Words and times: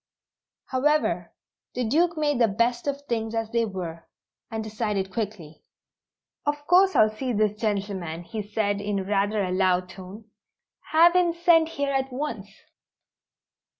However, 0.69 1.31
the 1.75 1.83
Duke 1.87 2.17
made 2.17 2.39
the 2.39 2.47
best 2.47 2.87
of 2.87 3.01
things 3.01 3.35
as 3.35 3.51
they 3.51 3.65
were, 3.65 4.07
and 4.49 4.63
decided 4.63 5.13
quickly. 5.13 5.61
"Of 6.43 6.65
course 6.65 6.95
I'll 6.95 7.11
see 7.15 7.33
this 7.33 7.61
gentleman," 7.61 8.23
he 8.23 8.41
said 8.41 8.81
in 8.81 9.05
rather 9.05 9.43
a 9.43 9.51
loud 9.51 9.89
tone. 9.89 10.25
"Have 10.91 11.15
him 11.15 11.33
sent 11.33 11.69
here 11.69 11.93
at 11.93 12.11
once." 12.11 12.49